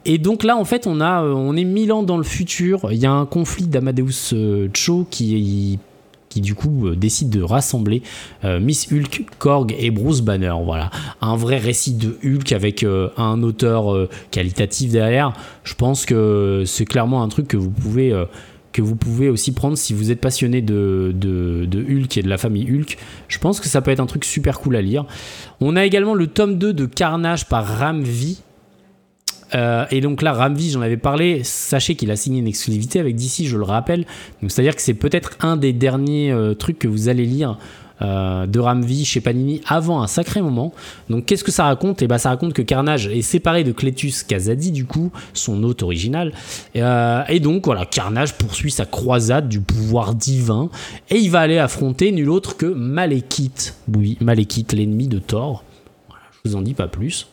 [0.04, 2.92] et donc là, en fait, on, a, on est mille ans dans le futur.
[2.92, 4.34] Il y a un conflit d'Amadeus
[4.74, 5.78] Cho qui,
[6.32, 8.02] qui du coup décide de rassembler
[8.44, 10.54] Miss Hulk, Korg et Bruce Banner.
[10.64, 10.90] Voilà,
[11.20, 12.84] un vrai récit de Hulk avec
[13.16, 15.32] un auteur qualitatif derrière.
[15.64, 18.12] Je pense que c'est clairement un truc que vous pouvez
[18.72, 22.38] que vous pouvez aussi prendre si vous êtes passionné de, de, Hulk et de la
[22.38, 22.98] famille Hulk.
[23.28, 25.04] Je pense que ça peut être un truc super cool à lire.
[25.60, 28.42] On a également le tome 2 de Carnage par Ramvi.
[29.54, 31.42] Euh, et donc là, Ramvi, j'en avais parlé.
[31.44, 34.06] Sachez qu'il a signé une exclusivité avec DC, je le rappelle.
[34.46, 37.58] C'est-à-dire que c'est peut-être un des derniers euh, trucs que vous allez lire
[38.00, 40.72] euh, de Ramvi chez Panini avant un sacré moment.
[41.08, 42.02] Donc qu'est-ce que ça raconte?
[42.02, 45.62] Et eh ben ça raconte que Carnage est séparé de Cletus Kazadi du coup, son
[45.62, 46.32] hôte original.
[46.74, 50.68] Et donc voilà, Carnage poursuit sa croisade du pouvoir divin
[51.10, 53.76] et il va aller affronter nul autre que Malekith.
[53.94, 55.62] Oui, Malekith, l'ennemi de Thor.
[56.44, 57.28] Je vous en dis pas plus.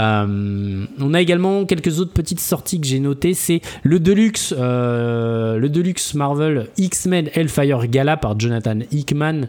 [0.00, 3.34] Euh, on a également quelques autres petites sorties que j'ai notées.
[3.34, 9.48] C'est le Deluxe, le Deluxe Marvel X-Men Hellfire Gala par Jonathan Hickman.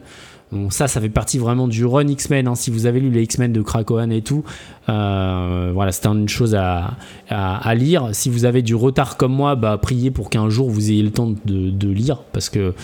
[0.68, 2.46] Ça, ça fait partie vraiment du run X-Men.
[2.46, 2.54] Hein.
[2.54, 4.44] Si vous avez lu les X-Men de Krakoan et tout,
[4.88, 6.94] euh, voilà, c'était une chose à,
[7.74, 8.10] lire.
[8.12, 11.10] Si vous avez du retard comme moi, bah, priez pour qu'un jour vous ayez le
[11.10, 12.74] temps de, lire, parce que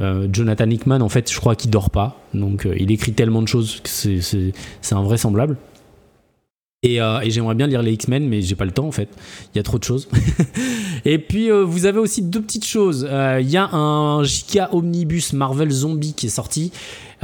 [0.00, 2.20] euh, Jonathan Hickman, en fait, je crois qu'il dort pas.
[2.34, 5.56] Donc, euh, il écrit tellement de choses que c'est invraisemblable.
[6.84, 9.08] Et, et j'aimerais bien lire les X-Men, mais j'ai pas le temps en fait.
[9.54, 10.06] Il y a trop de choses.
[11.04, 13.08] et puis vous avez aussi deux petites choses.
[13.40, 16.72] Il y a un JK Omnibus Marvel Zombie qui est sorti.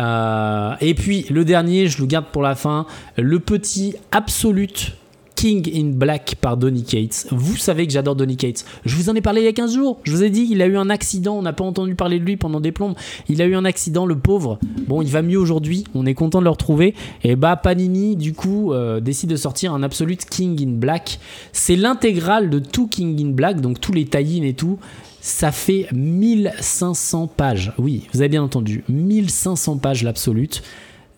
[0.00, 4.92] Euh, et puis le dernier, je le garde pour la fin, le petit Absolute
[5.40, 7.26] King in Black par Donny Cates.
[7.30, 8.66] Vous savez que j'adore Donny Cates.
[8.84, 9.98] Je vous en ai parlé il y a 15 jours.
[10.04, 11.38] Je vous ai dit, il a eu un accident.
[11.38, 12.92] On n'a pas entendu parler de lui pendant des plombes.
[13.26, 14.58] Il a eu un accident, le pauvre.
[14.86, 15.84] Bon, il va mieux aujourd'hui.
[15.94, 16.94] On est content de le retrouver.
[17.24, 21.18] Et bah, Panini, du coup, euh, décide de sortir un Absolute King in Black.
[21.52, 24.78] C'est l'intégrale de tout King in Black, donc tous les tie et tout.
[25.22, 27.72] Ça fait 1500 pages.
[27.78, 28.84] Oui, vous avez bien entendu.
[28.90, 30.62] 1500 pages l'absolute.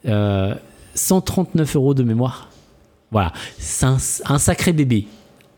[0.05, 2.52] 139 euh, euros de mémoire.
[3.13, 3.33] Voilà.
[3.59, 3.99] C'est un,
[4.39, 5.07] sacré bébé.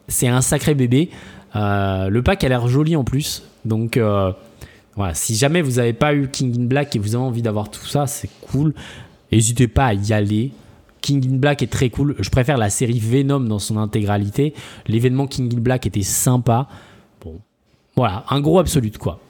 [0.08, 1.10] C'est un sacré bébé.
[1.56, 3.44] Euh, le pack a l'air joli en plus.
[3.64, 4.32] Donc euh,
[4.96, 7.70] voilà, si jamais vous n'avez pas eu King in Black et vous avez envie d'avoir
[7.70, 8.74] tout ça, c'est cool.
[9.32, 10.52] N'hésitez pas à y aller.
[11.00, 12.16] King in Black est très cool.
[12.18, 14.52] Je préfère la série Venom dans son intégralité.
[14.86, 16.68] L'événement King in Black était sympa.
[17.96, 19.20] Voilà, un gros absolute quoi.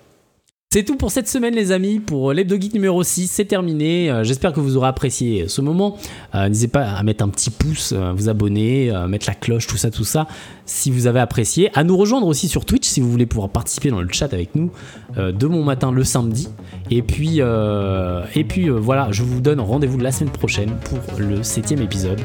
[0.75, 4.11] C'est tout pour cette semaine les amis, pour l'Hebdo Geek numéro 6, c'est terminé.
[4.11, 5.97] Euh, j'espère que vous aurez apprécié ce moment.
[6.35, 9.77] Euh, n'hésitez pas à mettre un petit pouce, euh, vous abonner, mettre la cloche, tout
[9.77, 10.27] ça, tout ça,
[10.67, 11.71] si vous avez apprécié.
[11.75, 14.57] À nous rejoindre aussi sur Twitch si vous voulez pouvoir participer dans le chat avec
[14.57, 14.73] nous
[15.17, 16.49] de mon matin le samedi.
[16.91, 21.83] Et puis, et puis voilà, je vous donne rendez-vous la semaine prochaine pour le septième
[21.83, 22.21] épisode.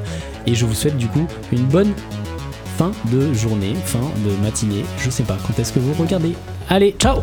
[0.47, 1.93] Et je vous souhaite du coup une bonne
[2.79, 6.33] fin de journée, fin de matinée, je sais pas quand est-ce que vous regardez?
[6.67, 7.19] Allez, ciao